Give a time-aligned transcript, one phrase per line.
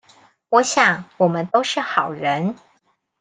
[0.49, 2.55] 我想我們都是好人